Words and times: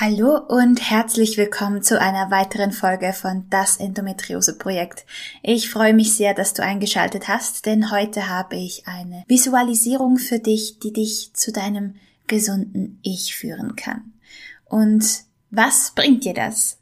Hallo 0.00 0.38
und 0.38 0.80
herzlich 0.90 1.38
willkommen 1.38 1.82
zu 1.82 2.00
einer 2.00 2.30
weiteren 2.30 2.70
Folge 2.70 3.12
von 3.12 3.46
Das 3.50 3.78
Endometriose 3.78 4.56
Projekt. 4.56 5.04
Ich 5.42 5.70
freue 5.70 5.92
mich 5.92 6.14
sehr, 6.14 6.34
dass 6.34 6.54
du 6.54 6.62
eingeschaltet 6.62 7.26
hast, 7.26 7.66
denn 7.66 7.90
heute 7.90 8.28
habe 8.28 8.54
ich 8.54 8.86
eine 8.86 9.24
Visualisierung 9.26 10.18
für 10.18 10.38
dich, 10.38 10.78
die 10.78 10.92
dich 10.92 11.32
zu 11.34 11.50
deinem 11.50 11.96
gesunden 12.28 13.00
Ich 13.02 13.34
führen 13.34 13.74
kann. 13.74 14.12
Und 14.66 15.24
was 15.50 15.90
bringt 15.96 16.22
dir 16.24 16.34
das? 16.34 16.78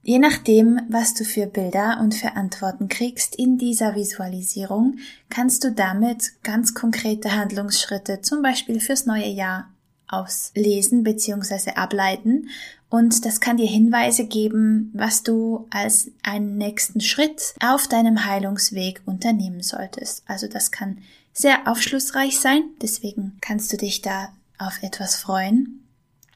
Je 0.00 0.18
nachdem, 0.18 0.80
was 0.88 1.12
du 1.12 1.24
für 1.24 1.46
Bilder 1.46 1.98
und 2.00 2.14
für 2.14 2.36
Antworten 2.36 2.88
kriegst 2.88 3.36
in 3.36 3.58
dieser 3.58 3.94
Visualisierung, 3.94 4.96
kannst 5.28 5.62
du 5.62 5.72
damit 5.72 6.42
ganz 6.42 6.72
konkrete 6.72 7.36
Handlungsschritte, 7.36 8.22
zum 8.22 8.40
Beispiel 8.40 8.80
fürs 8.80 9.04
neue 9.04 9.28
Jahr, 9.28 9.74
auslesen 10.08 11.04
bzw. 11.04 11.72
ableiten 11.72 12.48
und 12.90 13.26
das 13.26 13.40
kann 13.40 13.58
dir 13.58 13.66
Hinweise 13.66 14.24
geben, 14.24 14.90
was 14.94 15.22
du 15.22 15.66
als 15.70 16.10
einen 16.22 16.56
nächsten 16.56 17.00
Schritt 17.00 17.54
auf 17.60 17.86
deinem 17.86 18.24
Heilungsweg 18.24 19.02
unternehmen 19.04 19.62
solltest. 19.62 20.22
Also 20.26 20.48
das 20.48 20.70
kann 20.70 20.98
sehr 21.32 21.68
aufschlussreich 21.68 22.40
sein, 22.40 22.62
deswegen 22.80 23.36
kannst 23.40 23.72
du 23.72 23.76
dich 23.76 24.00
da 24.00 24.32
auf 24.58 24.82
etwas 24.82 25.16
freuen. 25.16 25.84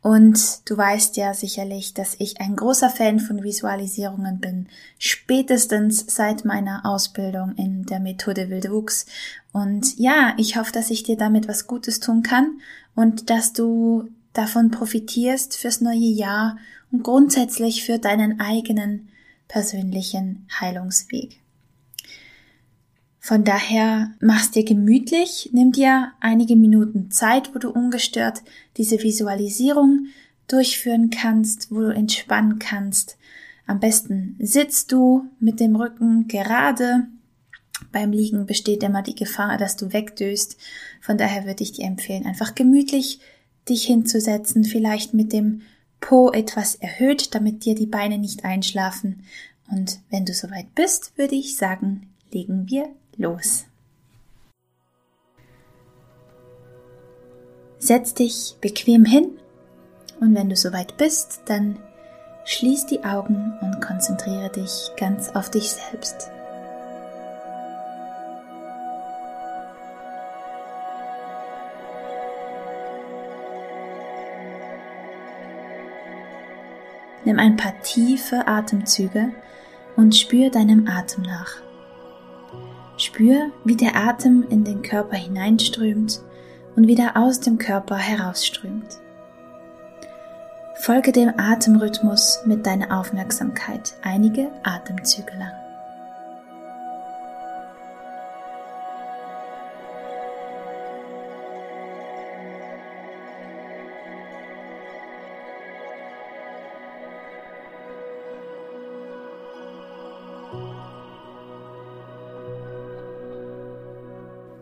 Und 0.02 0.68
du 0.68 0.76
weißt 0.76 1.16
ja 1.16 1.32
sicherlich, 1.32 1.94
dass 1.94 2.16
ich 2.18 2.40
ein 2.40 2.56
großer 2.56 2.90
Fan 2.90 3.20
von 3.20 3.44
Visualisierungen 3.44 4.40
bin, 4.40 4.66
spätestens 4.98 6.04
seit 6.08 6.44
meiner 6.44 6.84
Ausbildung 6.84 7.54
in 7.54 7.86
der 7.86 8.00
Methode 8.00 8.50
Wildwuchs. 8.50 9.06
Und 9.52 9.96
ja, 9.98 10.34
ich 10.38 10.56
hoffe, 10.56 10.72
dass 10.72 10.90
ich 10.90 11.04
dir 11.04 11.16
damit 11.16 11.46
was 11.46 11.68
Gutes 11.68 12.00
tun 12.00 12.24
kann 12.24 12.58
und 12.94 13.30
dass 13.30 13.52
du 13.52 14.08
davon 14.32 14.70
profitierst 14.70 15.56
fürs 15.56 15.80
neue 15.80 15.98
Jahr 15.98 16.58
und 16.90 17.02
grundsätzlich 17.02 17.84
für 17.84 17.98
deinen 17.98 18.40
eigenen 18.40 19.08
persönlichen 19.48 20.46
Heilungsweg. 20.60 21.40
Von 23.18 23.44
daher 23.44 24.10
mach's 24.20 24.50
dir 24.50 24.64
gemütlich, 24.64 25.50
nimm 25.52 25.70
dir 25.70 26.12
einige 26.20 26.56
Minuten 26.56 27.10
Zeit, 27.10 27.54
wo 27.54 27.58
du 27.58 27.70
ungestört 27.70 28.42
diese 28.76 29.00
Visualisierung 29.02 30.06
durchführen 30.48 31.10
kannst, 31.10 31.70
wo 31.70 31.80
du 31.80 31.94
entspannen 31.94 32.58
kannst. 32.58 33.16
Am 33.66 33.78
besten 33.78 34.36
sitzt 34.40 34.90
du 34.90 35.30
mit 35.38 35.60
dem 35.60 35.76
Rücken 35.76 36.26
gerade. 36.26 37.06
Beim 37.92 38.10
Liegen 38.10 38.46
besteht 38.46 38.82
immer 38.82 39.02
die 39.02 39.14
Gefahr, 39.14 39.58
dass 39.58 39.76
du 39.76 39.92
wegdöst. 39.92 40.56
Von 41.00 41.18
daher 41.18 41.44
würde 41.44 41.62
ich 41.62 41.72
dir 41.72 41.84
empfehlen, 41.84 42.26
einfach 42.26 42.54
gemütlich 42.54 43.20
dich 43.68 43.84
hinzusetzen, 43.84 44.64
vielleicht 44.64 45.14
mit 45.14 45.32
dem 45.32 45.62
Po 46.00 46.32
etwas 46.32 46.74
erhöht, 46.74 47.34
damit 47.34 47.64
dir 47.64 47.76
die 47.76 47.86
Beine 47.86 48.18
nicht 48.18 48.44
einschlafen. 48.44 49.24
Und 49.70 50.00
wenn 50.10 50.24
du 50.24 50.34
soweit 50.34 50.74
bist, 50.74 51.16
würde 51.16 51.36
ich 51.36 51.56
sagen, 51.56 52.08
legen 52.32 52.68
wir 52.68 52.88
los. 53.16 53.66
Setz 57.78 58.14
dich 58.14 58.56
bequem 58.60 59.04
hin 59.04 59.30
und 60.20 60.34
wenn 60.34 60.48
du 60.48 60.56
soweit 60.56 60.96
bist, 60.96 61.42
dann 61.46 61.78
schließ 62.44 62.86
die 62.86 63.04
Augen 63.04 63.54
und 63.60 63.80
konzentriere 63.80 64.50
dich 64.50 64.90
ganz 64.96 65.30
auf 65.30 65.50
dich 65.50 65.70
selbst. 65.70 66.30
Nimm 77.24 77.38
ein 77.38 77.56
paar 77.56 77.80
tiefe 77.82 78.46
Atemzüge 78.48 79.32
und 79.96 80.16
spür 80.16 80.50
deinem 80.50 80.88
Atem 80.88 81.22
nach. 81.22 81.62
Spür, 82.96 83.50
wie 83.64 83.76
der 83.76 83.96
Atem 83.96 84.44
in 84.48 84.64
den 84.64 84.82
Körper 84.82 85.16
hineinströmt 85.16 86.20
und 86.76 86.86
wieder 86.86 87.16
aus 87.16 87.40
dem 87.40 87.58
Körper 87.58 87.96
herausströmt. 87.96 88.98
Folge 90.76 91.12
dem 91.12 91.32
Atemrhythmus 91.36 92.40
mit 92.44 92.66
deiner 92.66 92.98
Aufmerksamkeit 92.98 93.94
einige 94.02 94.50
Atemzüge 94.64 95.32
lang. 95.38 95.61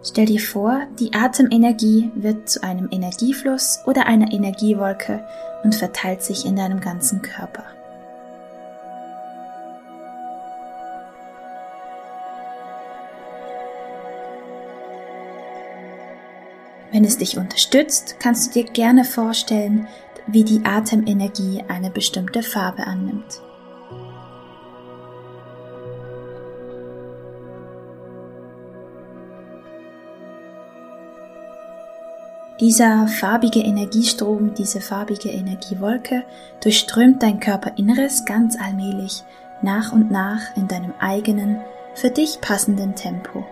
Stell 0.03 0.25
dir 0.25 0.41
vor, 0.41 0.87
die 0.99 1.13
Atemenergie 1.13 2.11
wird 2.15 2.49
zu 2.49 2.63
einem 2.63 2.89
Energiefluss 2.91 3.81
oder 3.85 4.07
einer 4.07 4.33
Energiewolke 4.33 5.23
und 5.63 5.75
verteilt 5.75 6.23
sich 6.23 6.47
in 6.47 6.57
deinem 6.57 6.81
ganzen 6.81 7.21
Körper. 7.21 7.65
Wenn 16.93 17.05
es 17.05 17.19
dich 17.19 17.37
unterstützt, 17.37 18.17
kannst 18.21 18.49
du 18.49 18.63
dir 18.63 18.71
gerne 18.71 19.05
vorstellen, 19.05 19.87
wie 20.27 20.45
die 20.45 20.65
Atemenergie 20.65 21.63
eine 21.69 21.91
bestimmte 21.91 22.43
Farbe 22.43 22.87
annimmt. 22.87 23.43
Dieser 32.61 33.09
farbige 33.09 33.61
Energiestrom, 33.61 34.53
diese 34.53 34.83
farbige 34.83 35.31
Energiewolke 35.31 36.25
durchströmt 36.63 37.23
dein 37.23 37.41
Körperinneres 37.41 38.27
ganz 38.27 38.61
allmählich, 38.61 39.23
nach 39.63 39.93
und 39.93 40.11
nach 40.11 40.55
in 40.57 40.69
deinem 40.69 40.93
eigenen, 41.01 41.57
für 41.95 42.11
dich 42.11 42.43
passenden 42.43 42.95
Tempo. 42.95 43.47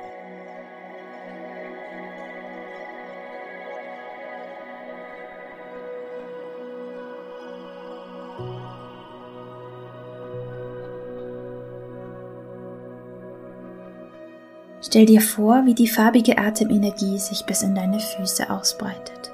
Stell 14.88 15.04
dir 15.04 15.21
vor, 15.21 15.66
wie 15.66 15.75
die 15.75 15.87
farbige 15.87 16.38
Atemenergie 16.38 17.19
sich 17.19 17.44
bis 17.44 17.60
in 17.60 17.75
deine 17.75 18.00
Füße 18.00 18.49
ausbreitet. 18.49 19.31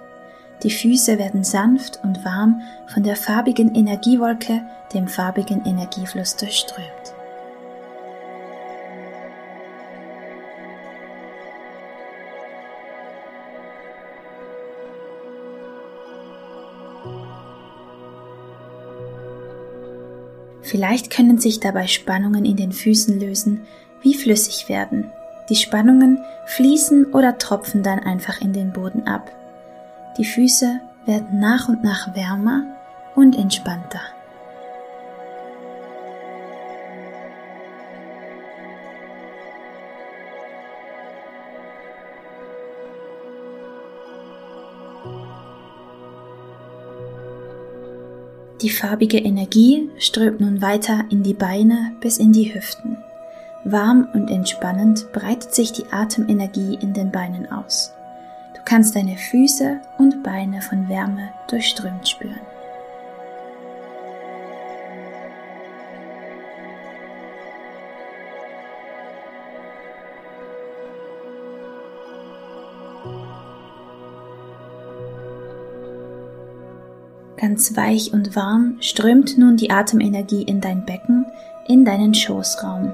Die 0.65 0.71
Füße 0.71 1.17
werden 1.17 1.45
sanft 1.45 2.01
und 2.03 2.25
warm 2.25 2.61
von 2.93 3.05
der 3.05 3.15
farbigen 3.15 3.73
Energiewolke, 3.73 4.63
dem 4.93 5.07
farbigen 5.07 5.65
Energiefluss 5.65 6.35
durchströmt. 6.35 6.89
Vielleicht 20.63 21.11
können 21.11 21.39
sich 21.39 21.61
dabei 21.61 21.87
Spannungen 21.87 22.45
in 22.45 22.57
den 22.57 22.73
Füßen 22.73 23.21
lösen, 23.21 23.61
wie 24.03 24.15
flüssig 24.15 24.69
werden, 24.69 25.13
die 25.49 25.57
Spannungen 25.57 26.19
fließen 26.47 27.13
oder 27.13 27.39
tropfen 27.39 27.83
dann 27.83 27.99
einfach 27.99 28.41
in 28.41 28.53
den 28.53 28.73
Boden 28.73 29.07
ab. 29.07 29.31
Die 30.19 30.25
Füße 30.25 30.81
werden 31.07 31.39
nach 31.39 31.69
und 31.69 31.83
nach 31.83 32.15
wärmer 32.15 32.63
und 33.15 33.37
entspannter. 33.37 34.01
Die 48.65 48.71
farbige 48.71 49.19
Energie 49.19 49.91
strömt 49.99 50.41
nun 50.41 50.63
weiter 50.63 51.05
in 51.11 51.23
die 51.23 51.35
Beine 51.35 51.93
bis 52.01 52.17
in 52.17 52.33
die 52.33 52.55
Hüften. 52.55 52.94
Warm 53.67 54.09
und 54.13 54.31
entspannend 54.31 55.11
breitet 55.13 55.55
sich 55.55 55.73
die 55.73 55.91
Atemenergie 55.91 56.75
in 56.83 56.93
den 56.93 57.11
Beinen 57.11 57.51
aus. 57.51 57.95
Du 58.55 58.61
kannst 58.63 58.95
deine 58.95 59.17
Füße 59.17 59.81
und 59.97 60.23
Beine 60.23 60.61
von 60.61 60.87
Wärme 60.91 61.31
durchströmt 61.49 62.07
spüren. 62.07 62.41
Ganz 77.39 77.75
weich 77.77 78.13
und 78.13 78.37
warm 78.37 78.77
strömt 78.81 79.39
nun 79.39 79.57
die 79.57 79.71
Atemenergie 79.71 80.43
in 80.43 80.61
dein 80.61 80.85
Becken, 80.85 81.25
in 81.67 81.87
deinen 81.87 82.13
Schoßraum. 82.13 82.93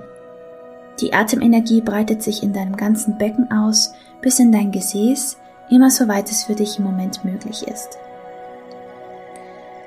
Die 1.01 1.15
Atemenergie 1.15 1.81
breitet 1.81 2.23
sich 2.23 2.43
in 2.43 2.53
deinem 2.53 2.77
ganzen 2.77 3.17
Becken 3.17 3.51
aus, 3.51 3.95
bis 4.21 4.39
in 4.39 4.53
dein 4.53 4.71
Gesäß, 4.71 5.39
immer 5.71 5.91
so 5.91 6.09
weit 6.09 6.31
es 6.31 6.45
für 6.45 6.55
dich 6.55 6.79
im 6.79 6.85
Moment 6.85 7.25
möglich 7.25 7.67
ist. 7.67 7.99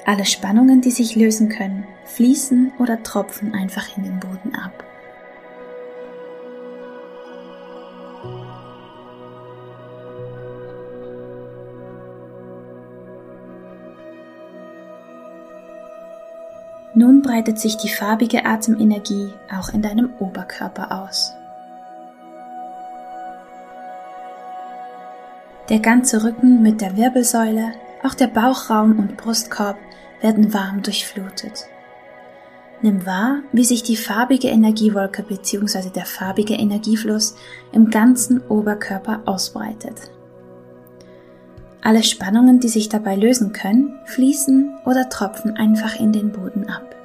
Alle 0.06 0.26
Spannungen, 0.26 0.82
die 0.82 0.92
sich 0.92 1.16
lösen 1.16 1.50
können, 1.50 1.86
fließen 2.06 2.74
oder 2.80 3.04
tropfen 3.04 3.54
einfach 3.54 3.96
in 3.98 4.04
den 4.04 4.20
Boden 4.20 4.56
ab. 4.56 4.84
Nun 16.96 17.24
breitet 17.24 17.60
sich 17.60 17.78
die 17.78 17.90
farbige 17.90 18.46
Atemenergie 18.46 19.34
auch 19.52 19.74
in 19.74 19.82
deinem 19.82 20.12
Oberkörper 20.20 21.04
aus. 21.04 21.34
Der 25.70 25.80
ganze 25.80 26.24
Rücken 26.24 26.62
mit 26.62 26.82
der 26.82 26.96
Wirbelsäule, 26.98 27.72
auch 28.04 28.14
der 28.14 28.28
Bauchraum 28.28 29.00
und 29.00 29.18
Brustkorb 29.18 29.78
werden 30.22 30.54
warm 30.54 30.84
durchflutet. 30.84 31.66
Nimm 32.82 33.06
wahr, 33.06 33.40
wie 33.54 33.64
sich 33.64 33.82
die 33.82 33.96
farbige 33.96 34.50
Energiewolke 34.50 35.24
bzw. 35.24 35.90
der 35.90 36.06
farbige 36.06 36.54
Energiefluss 36.54 37.36
im 37.72 37.90
ganzen 37.90 38.42
Oberkörper 38.42 39.22
ausbreitet. 39.26 40.12
Alle 41.86 42.02
Spannungen, 42.02 42.62
die 42.62 42.70
sich 42.70 42.88
dabei 42.88 43.18
lösen 43.18 43.52
können, 43.52 44.00
fließen 44.06 44.78
oder 44.86 45.10
tropfen 45.10 45.58
einfach 45.58 46.00
in 46.00 46.14
den 46.14 46.32
Boden 46.32 46.70
ab. 46.70 46.96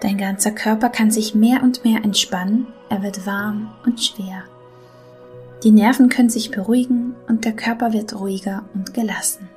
Dein 0.00 0.18
ganzer 0.18 0.50
Körper 0.50 0.88
kann 0.88 1.12
sich 1.12 1.34
mehr 1.34 1.62
und 1.62 1.84
mehr 1.84 2.02
entspannen, 2.02 2.66
er 2.88 3.04
wird 3.04 3.24
warm 3.24 3.72
und 3.86 4.02
schwer. 4.02 4.42
Die 5.62 5.70
Nerven 5.70 6.08
können 6.08 6.30
sich 6.30 6.50
beruhigen 6.50 7.14
und 7.28 7.44
der 7.44 7.52
Körper 7.52 7.92
wird 7.92 8.18
ruhiger 8.18 8.64
und 8.74 8.94
gelassen. 8.94 9.47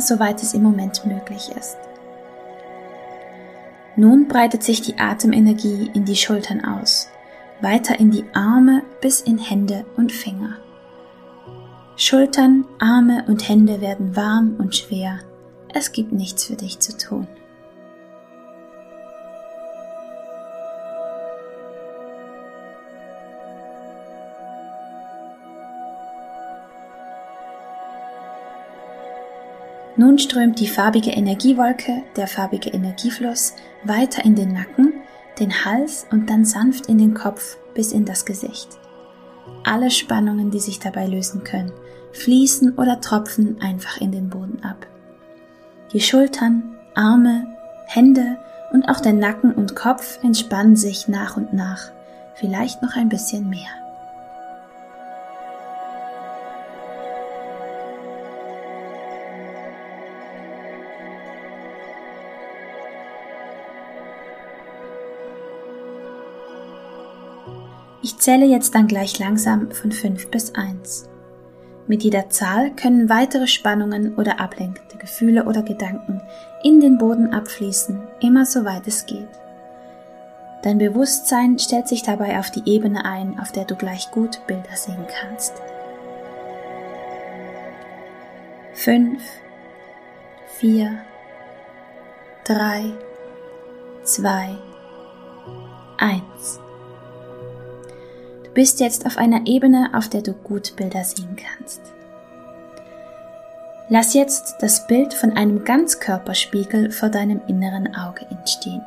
Soweit 0.00 0.42
es 0.42 0.54
im 0.54 0.62
Moment 0.62 1.04
möglich 1.06 1.50
ist. 1.56 1.76
Nun 3.96 4.28
breitet 4.28 4.62
sich 4.62 4.82
die 4.82 4.98
Atemenergie 4.98 5.90
in 5.94 6.04
die 6.04 6.16
Schultern 6.16 6.64
aus, 6.64 7.08
weiter 7.60 7.98
in 7.98 8.10
die 8.10 8.24
Arme 8.34 8.82
bis 9.00 9.20
in 9.20 9.38
Hände 9.38 9.86
und 9.96 10.12
Finger. 10.12 10.56
Schultern, 11.96 12.66
Arme 12.78 13.24
und 13.26 13.48
Hände 13.48 13.80
werden 13.80 14.14
warm 14.14 14.56
und 14.58 14.76
schwer. 14.76 15.20
Es 15.72 15.92
gibt 15.92 16.12
nichts 16.12 16.44
für 16.44 16.56
dich 16.56 16.78
zu 16.78 16.96
tun. 16.96 17.26
Nun 30.06 30.20
strömt 30.20 30.60
die 30.60 30.68
farbige 30.68 31.10
Energiewolke, 31.10 32.04
der 32.14 32.28
farbige 32.28 32.70
Energiefluss 32.70 33.54
weiter 33.82 34.24
in 34.24 34.36
den 34.36 34.52
Nacken, 34.52 34.92
den 35.40 35.64
Hals 35.64 36.06
und 36.12 36.30
dann 36.30 36.44
sanft 36.44 36.86
in 36.86 36.98
den 36.98 37.12
Kopf 37.12 37.56
bis 37.74 37.90
in 37.90 38.04
das 38.04 38.24
Gesicht. 38.24 38.68
Alle 39.64 39.90
Spannungen, 39.90 40.52
die 40.52 40.60
sich 40.60 40.78
dabei 40.78 41.08
lösen 41.08 41.42
können, 41.42 41.72
fließen 42.12 42.76
oder 42.76 43.00
tropfen 43.00 43.60
einfach 43.60 44.00
in 44.00 44.12
den 44.12 44.30
Boden 44.30 44.62
ab. 44.62 44.86
Die 45.92 46.00
Schultern, 46.00 46.76
Arme, 46.94 47.44
Hände 47.88 48.38
und 48.72 48.88
auch 48.88 49.00
der 49.00 49.12
Nacken 49.12 49.52
und 49.52 49.74
Kopf 49.74 50.22
entspannen 50.22 50.76
sich 50.76 51.08
nach 51.08 51.36
und 51.36 51.52
nach, 51.52 51.90
vielleicht 52.36 52.80
noch 52.80 52.94
ein 52.94 53.08
bisschen 53.08 53.50
mehr. 53.50 53.85
Zähle 68.26 68.46
jetzt 68.46 68.74
dann 68.74 68.88
gleich 68.88 69.20
langsam 69.20 69.70
von 69.70 69.92
5 69.92 70.32
bis 70.32 70.52
1. 70.56 71.08
Mit 71.86 72.02
jeder 72.02 72.28
Zahl 72.28 72.72
können 72.72 73.08
weitere 73.08 73.46
Spannungen 73.46 74.16
oder 74.16 74.40
ablenkende 74.40 74.96
Gefühle 74.98 75.44
oder 75.44 75.62
Gedanken 75.62 76.20
in 76.64 76.80
den 76.80 76.98
Boden 76.98 77.32
abfließen, 77.32 78.02
immer 78.20 78.44
so 78.44 78.64
weit 78.64 78.88
es 78.88 79.06
geht. 79.06 79.28
Dein 80.64 80.78
Bewusstsein 80.78 81.60
stellt 81.60 81.86
sich 81.86 82.02
dabei 82.02 82.40
auf 82.40 82.50
die 82.50 82.68
Ebene 82.68 83.04
ein, 83.04 83.38
auf 83.38 83.52
der 83.52 83.64
du 83.64 83.76
gleich 83.76 84.10
gut 84.10 84.44
Bilder 84.48 84.74
sehen 84.74 85.06
kannst. 85.06 85.52
5, 88.72 89.22
4, 90.58 90.98
3, 92.44 92.92
2, 94.02 94.58
1 95.98 96.65
bist 98.56 98.80
jetzt 98.80 99.04
auf 99.04 99.18
einer 99.18 99.46
Ebene, 99.46 99.90
auf 99.92 100.08
der 100.08 100.22
du 100.22 100.32
gut 100.32 100.76
Bilder 100.76 101.04
sehen 101.04 101.36
kannst. 101.36 101.82
Lass 103.90 104.14
jetzt 104.14 104.56
das 104.60 104.86
Bild 104.86 105.12
von 105.12 105.32
einem 105.36 105.62
Ganzkörperspiegel 105.62 106.90
vor 106.90 107.10
deinem 107.10 107.42
inneren 107.48 107.94
Auge 107.94 108.24
entstehen. 108.30 108.80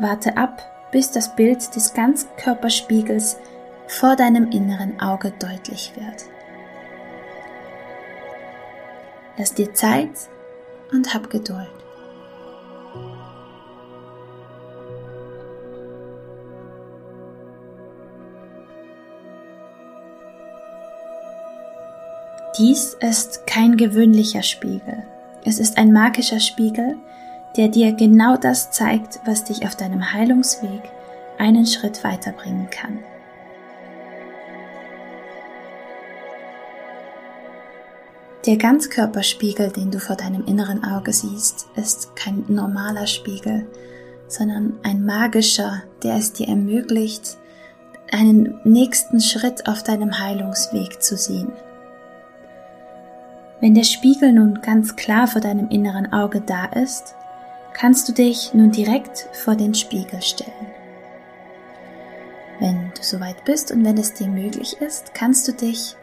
Warte 0.00 0.36
ab, 0.36 0.62
bis 0.92 1.12
das 1.12 1.34
Bild 1.34 1.74
des 1.74 1.94
Ganzkörperspiegels 1.94 3.38
vor 3.86 4.16
deinem 4.16 4.50
inneren 4.50 5.00
Auge 5.00 5.32
deutlich 5.38 5.94
wird. 5.96 6.24
Lass 9.38 9.54
dir 9.54 9.72
Zeit 9.72 10.12
und 10.92 11.14
hab 11.14 11.30
Geduld. 11.30 11.83
Dies 22.58 22.94
ist 23.00 23.48
kein 23.48 23.76
gewöhnlicher 23.76 24.44
Spiegel. 24.44 25.02
Es 25.44 25.58
ist 25.58 25.76
ein 25.76 25.92
magischer 25.92 26.38
Spiegel, 26.38 26.94
der 27.56 27.66
dir 27.66 27.92
genau 27.92 28.36
das 28.36 28.70
zeigt, 28.70 29.18
was 29.24 29.42
dich 29.42 29.66
auf 29.66 29.74
deinem 29.74 30.12
Heilungsweg 30.12 30.82
einen 31.36 31.66
Schritt 31.66 32.04
weiterbringen 32.04 32.70
kann. 32.70 33.00
Der 38.46 38.56
Ganzkörperspiegel, 38.56 39.70
den 39.70 39.90
du 39.90 39.98
vor 39.98 40.14
deinem 40.14 40.44
inneren 40.46 40.84
Auge 40.84 41.12
siehst, 41.12 41.66
ist 41.74 42.14
kein 42.14 42.44
normaler 42.46 43.08
Spiegel, 43.08 43.66
sondern 44.28 44.74
ein 44.84 45.04
magischer, 45.04 45.82
der 46.04 46.16
es 46.16 46.34
dir 46.34 46.46
ermöglicht, 46.46 47.36
einen 48.12 48.60
nächsten 48.62 49.20
Schritt 49.20 49.66
auf 49.66 49.82
deinem 49.82 50.20
Heilungsweg 50.20 51.02
zu 51.02 51.16
sehen. 51.16 51.50
Wenn 53.64 53.72
der 53.74 53.84
Spiegel 53.84 54.30
nun 54.30 54.60
ganz 54.60 54.94
klar 54.94 55.26
vor 55.26 55.40
deinem 55.40 55.70
inneren 55.70 56.12
Auge 56.12 56.42
da 56.42 56.66
ist, 56.66 57.14
kannst 57.72 58.06
du 58.06 58.12
dich 58.12 58.52
nun 58.52 58.70
direkt 58.72 59.26
vor 59.32 59.56
den 59.56 59.72
Spiegel 59.72 60.20
stellen. 60.20 60.66
Wenn 62.60 62.92
du 62.94 63.02
soweit 63.02 63.42
bist 63.46 63.72
und 63.72 63.82
wenn 63.82 63.96
es 63.96 64.12
dir 64.12 64.26
möglich 64.26 64.76
ist, 64.82 65.14
kannst 65.14 65.48
du 65.48 65.52
dich 65.52 65.96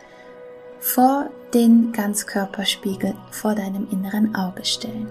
vor 0.80 1.30
den 1.54 1.92
Ganzkörperspiegel 1.92 3.14
vor 3.30 3.54
deinem 3.54 3.88
inneren 3.92 4.34
Auge 4.34 4.66
stellen. 4.66 5.06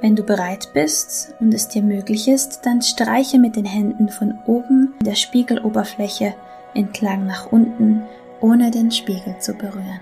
Wenn 0.00 0.14
du 0.14 0.22
bereit 0.22 0.70
bist 0.74 1.34
und 1.40 1.52
es 1.52 1.68
dir 1.68 1.82
möglich 1.82 2.28
ist, 2.28 2.60
dann 2.62 2.82
streiche 2.82 3.38
mit 3.38 3.56
den 3.56 3.64
Händen 3.64 4.08
von 4.08 4.38
oben 4.46 4.94
der 5.04 5.16
Spiegeloberfläche 5.16 6.34
entlang 6.74 7.26
nach 7.26 7.50
unten, 7.50 8.02
ohne 8.40 8.70
den 8.70 8.92
Spiegel 8.92 9.36
zu 9.40 9.54
berühren. 9.54 10.00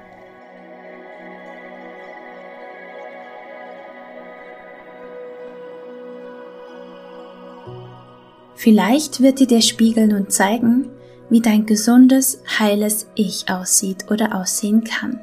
Vielleicht 8.54 9.20
wird 9.20 9.38
dir 9.40 9.46
der 9.46 9.60
Spiegel 9.60 10.08
nun 10.08 10.28
zeigen, 10.28 10.90
wie 11.30 11.40
dein 11.40 11.64
gesundes, 11.66 12.42
heiles 12.58 13.06
Ich 13.14 13.48
aussieht 13.48 14.10
oder 14.10 14.34
aussehen 14.34 14.84
kann. 14.84 15.20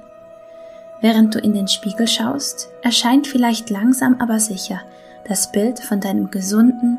Während 1.03 1.35
du 1.35 1.39
in 1.39 1.53
den 1.53 1.67
Spiegel 1.67 2.07
schaust, 2.07 2.69
erscheint 2.81 3.27
vielleicht 3.27 3.69
langsam 3.69 4.21
aber 4.21 4.39
sicher 4.39 4.79
das 5.27 5.51
Bild 5.51 5.81
von 5.81 5.99
deinem 5.99 6.31
gesunden, 6.31 6.97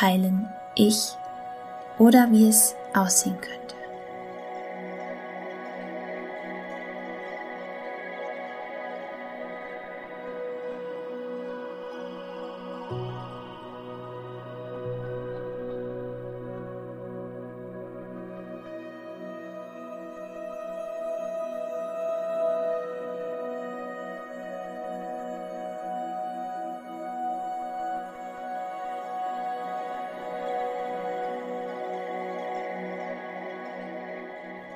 heilen 0.00 0.48
Ich 0.76 1.16
oder 1.98 2.30
wie 2.30 2.46
es 2.46 2.76
aussehen 2.94 3.34
könnte. 3.40 3.59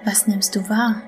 Was 0.05 0.27
nimmst 0.27 0.55
du 0.55 0.69
wahr? 0.69 1.03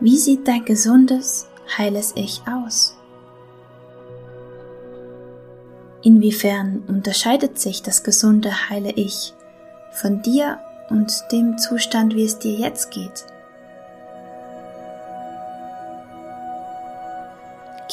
Wie 0.00 0.18
sieht 0.18 0.46
dein 0.46 0.64
gesundes, 0.66 1.48
heiles 1.78 2.12
Ich 2.14 2.42
aus? 2.46 2.94
Inwiefern 6.02 6.82
unterscheidet 6.86 7.58
sich 7.58 7.82
das 7.82 8.02
gesunde, 8.02 8.68
heile 8.68 8.90
Ich 8.90 9.32
von 9.92 10.20
dir 10.20 10.60
und 10.90 11.10
dem 11.32 11.56
Zustand, 11.56 12.14
wie 12.14 12.26
es 12.26 12.38
dir 12.38 12.52
jetzt 12.52 12.90
geht? 12.90 13.24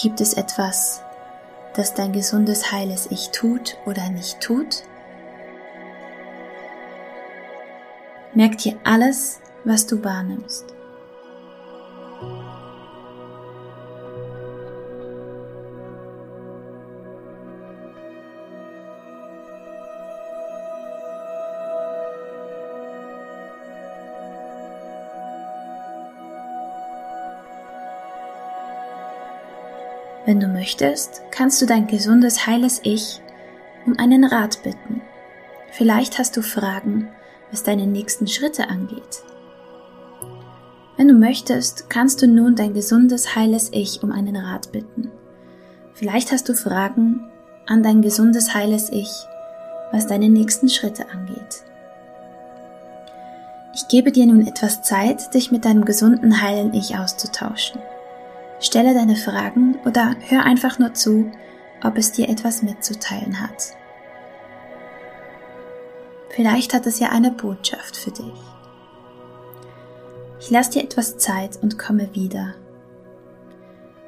Gibt 0.02 0.20
es 0.20 0.34
etwas, 0.34 1.02
das 1.76 1.94
dein 1.94 2.12
gesundes, 2.12 2.74
heiles 2.74 3.08
Ich 3.10 3.30
tut 3.30 3.78
oder 3.86 4.10
nicht 4.10 4.42
tut? 4.42 4.84
Merk 8.34 8.60
dir 8.60 8.80
alles, 8.86 9.42
was 9.66 9.86
du 9.86 10.02
wahrnimmst. 10.04 10.74
Wenn 30.26 30.40
du 30.40 30.48
möchtest, 30.48 31.24
kannst 31.32 31.62
du 31.62 31.66
dein 31.66 31.88
gesundes, 31.88 32.48
heiles 32.48 32.80
Ich 32.84 33.22
um 33.86 34.00
einen 34.00 34.24
Rat 34.24 34.64
bitten. 34.64 35.02
Vielleicht 35.72 36.18
hast 36.18 36.38
du 36.38 36.42
Fragen, 36.42 37.10
was 37.52 37.64
deine 37.64 37.86
nächsten 37.86 38.28
Schritte 38.28 38.70
angeht. 38.70 39.24
Wenn 40.98 41.08
du 41.08 41.14
möchtest, 41.14 41.90
kannst 41.90 42.22
du 42.22 42.28
nun 42.28 42.56
dein 42.56 42.74
gesundes, 42.74 43.36
heiles 43.36 43.70
Ich 43.74 44.04
um 44.04 44.12
einen 44.12 44.36
Rat 44.36 44.72
bitten. 44.72 45.12
Vielleicht 45.94 46.32
hast 46.32 46.48
du 46.50 46.54
Fragen 46.54 47.30
an 47.68 47.84
dein 47.84 48.02
gesundes, 48.02 48.54
heiles 48.54 48.90
Ich, 48.92 49.12
was 49.92 50.08
deine 50.08 50.30
nächsten 50.30 50.70
Schritte 50.70 51.10
angeht. 51.10 51.64
Ich 53.74 53.88
gebe 53.88 54.12
dir 54.12 54.26
nun 54.26 54.46
etwas 54.46 54.84
Zeit, 54.84 55.34
dich 55.34 55.52
mit 55.52 55.66
deinem 55.66 55.86
gesunden, 55.86 56.42
heilen 56.42 56.74
Ich 56.74 56.98
auszutauschen. 56.98 57.80
Stelle 58.60 58.94
deine 58.94 59.16
Fragen 59.16 59.78
oder 59.86 60.16
hör 60.28 60.44
einfach 60.44 60.78
nur 60.78 60.94
zu, 60.94 61.32
ob 61.84 61.98
es 61.98 62.12
dir 62.12 62.30
etwas 62.30 62.62
mitzuteilen 62.62 63.42
hat. 63.42 63.74
Vielleicht 66.34 66.74
hat 66.74 66.88
es 66.88 67.00
ja 67.00 67.10
eine 67.10 67.32
Botschaft 67.32 67.98
für 67.98 68.12
dich. 68.12 68.34
Ich 70.40 70.50
lasse 70.50 70.72
dir 70.72 70.84
etwas 70.84 71.18
Zeit 71.18 71.60
und 71.62 71.78
komme 71.78 72.14
wieder. 72.16 72.56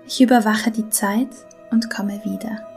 Ich 0.07 0.21
überwache 0.21 0.71
die 0.71 0.89
Zeit 0.89 1.29
und 1.71 1.89
komme 1.89 2.23
wieder. 2.23 2.72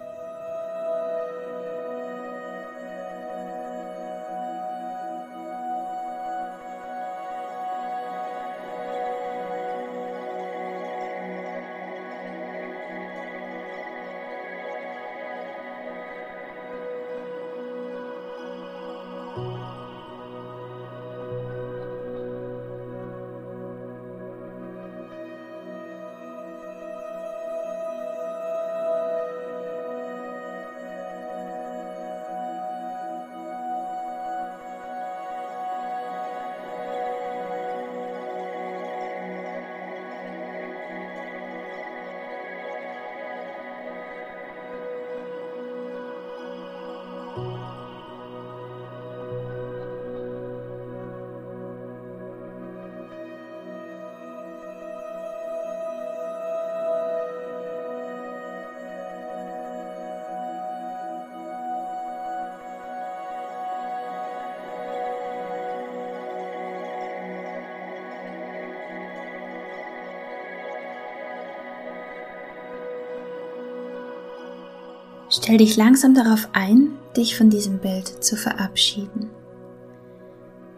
Stell 75.36 75.58
dich 75.58 75.76
langsam 75.76 76.14
darauf 76.14 76.48
ein, 76.54 76.92
dich 77.14 77.36
von 77.36 77.50
diesem 77.50 77.78
Bild 77.78 78.24
zu 78.24 78.36
verabschieden. 78.36 79.28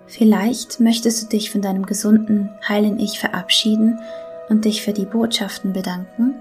Vielleicht 0.08 0.80
möchtest 0.80 1.22
du 1.22 1.26
dich 1.28 1.52
von 1.52 1.62
deinem 1.62 1.86
gesunden, 1.86 2.50
heilen 2.68 2.98
Ich 2.98 3.20
verabschieden 3.20 4.00
und 4.48 4.64
dich 4.64 4.82
für 4.82 4.92
die 4.92 5.04
Botschaften 5.04 5.72
bedanken. 5.72 6.34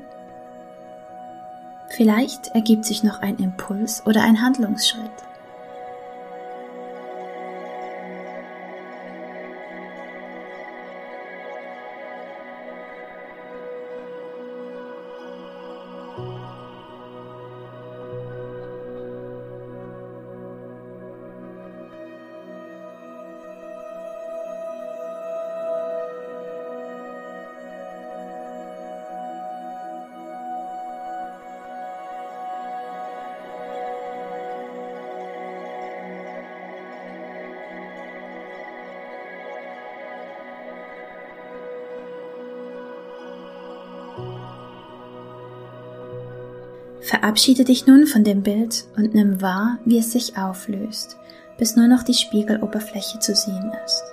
Vielleicht 1.89 2.47
ergibt 2.55 2.86
sich 2.86 3.03
noch 3.03 3.21
ein 3.21 3.38
Impuls 3.38 4.01
oder 4.07 4.24
ein 4.24 4.41
Handlungsschritt. 4.41 5.26
Verabschiede 47.07 47.63
dich 47.63 47.87
nun 47.87 48.05
von 48.05 48.25
dem 48.25 48.43
Bild 48.43 48.83
und 48.97 49.15
nimm 49.15 49.41
wahr, 49.41 49.79
wie 49.85 49.97
es 49.97 50.11
sich 50.11 50.37
auflöst, 50.37 51.15
bis 51.57 51.77
nur 51.77 51.87
noch 51.87 52.03
die 52.03 52.13
Spiegeloberfläche 52.13 53.19
zu 53.19 53.33
sehen 53.33 53.71
ist. 53.85 54.03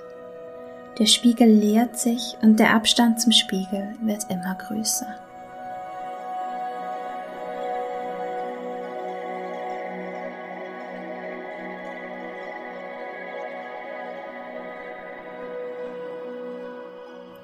Der 0.97 1.05
Spiegel 1.05 1.49
leert 1.49 1.99
sich 1.99 2.37
und 2.41 2.57
der 2.57 2.73
Abstand 2.73 3.19
zum 3.19 3.33
Spiegel 3.33 3.95
wird 4.01 4.23
immer 4.29 4.55
größer. 4.55 5.07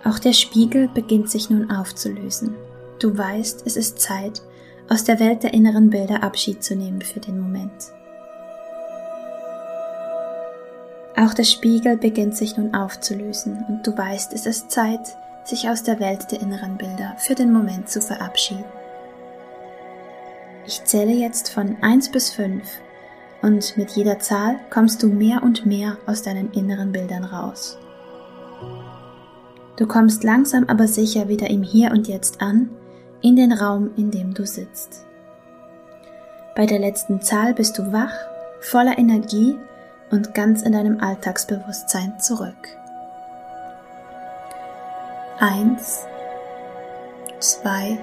Auch 0.05 0.17
der 0.17 0.31
Spiegel 0.31 0.87
beginnt 0.87 1.29
sich 1.29 1.49
nun 1.49 1.69
aufzulösen. 1.71 2.55
Du 2.99 3.17
weißt, 3.17 3.63
es 3.65 3.75
ist 3.75 3.99
Zeit, 3.99 4.41
aus 4.91 5.05
der 5.05 5.21
Welt 5.21 5.43
der 5.43 5.53
inneren 5.53 5.89
Bilder 5.89 6.21
Abschied 6.21 6.61
zu 6.61 6.75
nehmen 6.75 7.01
für 7.01 7.21
den 7.21 7.39
Moment. 7.39 7.93
Auch 11.15 11.33
der 11.33 11.45
Spiegel 11.45 11.95
beginnt 11.95 12.35
sich 12.35 12.57
nun 12.57 12.75
aufzulösen 12.75 13.63
und 13.69 13.87
du 13.87 13.97
weißt, 13.97 14.33
es 14.33 14.45
ist 14.45 14.69
Zeit, 14.69 15.15
sich 15.45 15.69
aus 15.69 15.83
der 15.83 16.01
Welt 16.01 16.29
der 16.33 16.41
inneren 16.41 16.77
Bilder 16.77 17.15
für 17.17 17.35
den 17.35 17.53
Moment 17.53 17.87
zu 17.87 18.01
verabschieden. 18.01 18.65
Ich 20.67 20.83
zähle 20.83 21.13
jetzt 21.13 21.53
von 21.53 21.77
1 21.81 22.11
bis 22.11 22.31
5 22.31 22.61
und 23.41 23.77
mit 23.77 23.91
jeder 23.91 24.19
Zahl 24.19 24.59
kommst 24.69 25.01
du 25.03 25.07
mehr 25.07 25.41
und 25.41 25.65
mehr 25.65 25.99
aus 26.05 26.21
deinen 26.21 26.51
inneren 26.51 26.91
Bildern 26.91 27.23
raus. 27.23 27.77
Du 29.77 29.87
kommst 29.87 30.25
langsam 30.25 30.65
aber 30.67 30.89
sicher 30.89 31.29
wieder 31.29 31.49
im 31.49 31.63
Hier 31.63 31.91
und 31.91 32.09
Jetzt 32.09 32.41
an, 32.41 32.71
in 33.21 33.35
den 33.35 33.51
Raum, 33.51 33.91
in 33.97 34.11
dem 34.11 34.33
du 34.33 34.45
sitzt. 34.45 35.05
Bei 36.55 36.65
der 36.65 36.79
letzten 36.79 37.21
Zahl 37.21 37.53
bist 37.53 37.77
du 37.77 37.91
wach, 37.91 38.13
voller 38.59 38.97
Energie 38.97 39.57
und 40.11 40.33
ganz 40.33 40.61
in 40.61 40.73
deinem 40.73 40.99
Alltagsbewusstsein 40.99 42.19
zurück. 42.19 42.67
Eins, 45.39 46.05
zwei, 47.39 47.97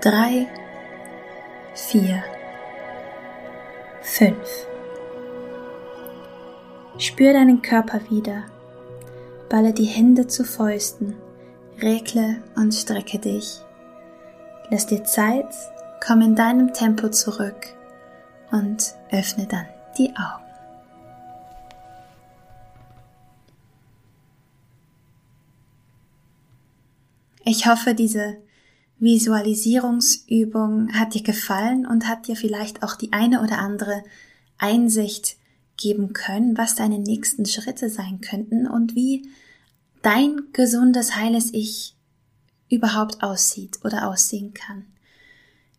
drei, 0.00 0.46
vier, 1.74 2.22
fünf. 4.02 4.66
Spür 6.98 7.32
deinen 7.32 7.62
Körper 7.62 8.00
wieder 8.08 8.44
balle 9.48 9.72
die 9.72 9.84
Hände 9.84 10.26
zu 10.26 10.44
Fäusten, 10.44 11.14
regle 11.84 12.42
und 12.56 12.72
strecke 12.72 13.18
dich. 13.18 13.60
Lass 14.70 14.86
dir 14.86 15.04
Zeit, 15.04 15.54
komm 16.04 16.22
in 16.22 16.34
deinem 16.34 16.72
Tempo 16.72 17.10
zurück 17.10 17.66
und 18.50 18.94
öffne 19.10 19.46
dann 19.46 19.66
die 19.98 20.10
Augen. 20.16 20.42
Ich 27.44 27.66
hoffe, 27.66 27.94
diese 27.94 28.38
Visualisierungsübung 28.98 30.94
hat 30.94 31.12
dir 31.12 31.22
gefallen 31.22 31.86
und 31.86 32.08
hat 32.08 32.26
dir 32.26 32.36
vielleicht 32.36 32.82
auch 32.82 32.96
die 32.96 33.12
eine 33.12 33.42
oder 33.42 33.58
andere 33.58 34.02
Einsicht 34.56 35.36
geben 35.76 36.14
können, 36.14 36.56
was 36.56 36.74
deine 36.74 36.98
nächsten 36.98 37.44
Schritte 37.44 37.90
sein 37.90 38.22
könnten 38.22 38.66
und 38.66 38.94
wie 38.94 39.28
dein 40.04 40.48
gesundes, 40.52 41.16
heiles 41.16 41.52
Ich 41.52 41.96
überhaupt 42.68 43.22
aussieht 43.22 43.78
oder 43.84 44.08
aussehen 44.08 44.54
kann. 44.54 44.84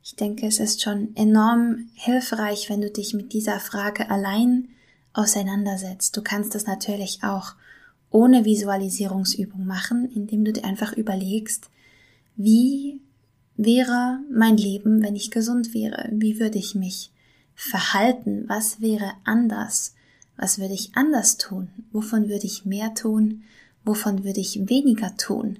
Ich 0.03 0.15
denke, 0.15 0.45
es 0.45 0.59
ist 0.59 0.81
schon 0.81 1.15
enorm 1.15 1.89
hilfreich, 1.93 2.69
wenn 2.69 2.81
du 2.81 2.89
dich 2.89 3.13
mit 3.13 3.33
dieser 3.33 3.59
Frage 3.59 4.09
allein 4.09 4.69
auseinandersetzt. 5.13 6.15
Du 6.15 6.21
kannst 6.21 6.53
das 6.55 6.65
natürlich 6.67 7.23
auch 7.23 7.55
ohne 8.11 8.45
Visualisierungsübung 8.45 9.65
machen, 9.65 10.09
indem 10.11 10.45
du 10.45 10.53
dir 10.53 10.63
einfach 10.63 10.93
überlegst, 10.93 11.69
wie 12.35 13.01
wäre 13.57 14.19
mein 14.31 14.57
Leben, 14.57 15.01
wenn 15.01 15.15
ich 15.15 15.31
gesund 15.31 15.73
wäre? 15.73 16.09
Wie 16.11 16.39
würde 16.39 16.57
ich 16.57 16.75
mich 16.75 17.11
verhalten? 17.55 18.45
Was 18.47 18.81
wäre 18.81 19.13
anders? 19.23 19.95
Was 20.37 20.59
würde 20.59 20.73
ich 20.73 20.95
anders 20.95 21.37
tun? 21.37 21.69
Wovon 21.91 22.29
würde 22.29 22.45
ich 22.45 22.65
mehr 22.65 22.93
tun? 22.93 23.43
Wovon 23.85 24.23
würde 24.23 24.41
ich 24.41 24.67
weniger 24.67 25.15
tun? 25.15 25.59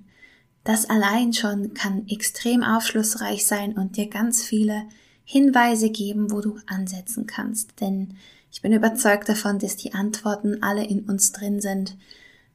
Das 0.64 0.90
allein 0.90 1.32
schon 1.32 1.76
kann 1.76 2.08
extrem 2.08 2.64
aufschlussreich 2.64 3.46
sein 3.46 3.74
und 3.74 3.98
dir 3.98 4.10
ganz 4.10 4.44
viele 4.44 4.84
Hinweise 5.24 5.92
geben, 5.92 6.32
wo 6.32 6.42
du 6.42 6.58
ansetzen 6.66 7.28
kannst. 7.28 7.80
Denn 7.82 8.18
ich 8.52 8.62
bin 8.62 8.74
überzeugt 8.74 9.30
davon, 9.30 9.60
dass 9.60 9.76
die 9.76 9.94
Antworten 9.94 10.64
alle 10.64 10.84
in 10.84 11.02
uns 11.02 11.32
drin 11.32 11.62
sind, 11.62 11.96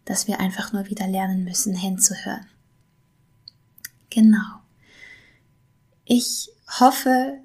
dass 0.05 0.27
wir 0.27 0.41
einfach 0.41 0.73
nur 0.73 0.89
wieder 0.89 1.07
lernen 1.07 1.45
müssen, 1.45 1.75
hinzuhören. 1.75 2.47
Genau. 4.11 4.61
Ich 6.05 6.51
hoffe, 6.81 7.39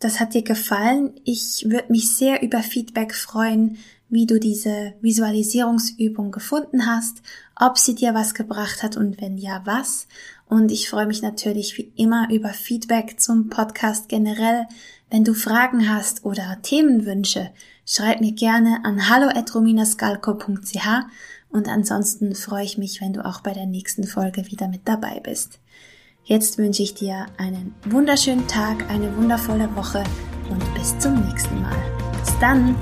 das 0.00 0.18
hat 0.18 0.34
dir 0.34 0.42
gefallen. 0.42 1.20
Ich 1.22 1.64
würde 1.68 1.92
mich 1.92 2.16
sehr 2.16 2.42
über 2.42 2.60
Feedback 2.60 3.14
freuen, 3.14 3.78
wie 4.12 4.26
du 4.26 4.38
diese 4.38 4.92
Visualisierungsübung 5.00 6.30
gefunden 6.32 6.86
hast, 6.86 7.22
ob 7.58 7.78
sie 7.78 7.94
dir 7.94 8.12
was 8.12 8.34
gebracht 8.34 8.82
hat 8.82 8.98
und 8.98 9.22
wenn 9.22 9.38
ja, 9.38 9.62
was. 9.64 10.06
Und 10.46 10.70
ich 10.70 10.90
freue 10.90 11.06
mich 11.06 11.22
natürlich 11.22 11.78
wie 11.78 11.90
immer 11.96 12.28
über 12.30 12.50
Feedback 12.50 13.18
zum 13.18 13.48
Podcast 13.48 14.10
generell. 14.10 14.66
Wenn 15.10 15.24
du 15.24 15.32
Fragen 15.32 15.88
hast 15.88 16.26
oder 16.26 16.58
Themenwünsche, 16.60 17.50
schreib 17.86 18.20
mir 18.20 18.32
gerne 18.32 18.84
an 18.84 19.08
hallo@rominascalco.ch 19.08 20.86
und 21.48 21.68
ansonsten 21.68 22.34
freue 22.34 22.64
ich 22.64 22.76
mich, 22.76 23.00
wenn 23.00 23.14
du 23.14 23.24
auch 23.24 23.40
bei 23.40 23.54
der 23.54 23.66
nächsten 23.66 24.04
Folge 24.04 24.50
wieder 24.50 24.68
mit 24.68 24.82
dabei 24.84 25.20
bist. 25.20 25.58
Jetzt 26.24 26.58
wünsche 26.58 26.82
ich 26.82 26.92
dir 26.92 27.26
einen 27.38 27.74
wunderschönen 27.86 28.46
Tag, 28.46 28.90
eine 28.90 29.16
wundervolle 29.16 29.74
Woche 29.74 30.04
und 30.50 30.74
bis 30.74 30.98
zum 30.98 31.14
nächsten 31.26 31.62
Mal. 31.62 31.76
Bis 32.22 32.38
dann! 32.38 32.76